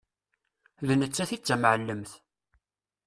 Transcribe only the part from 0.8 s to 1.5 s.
D nettat i d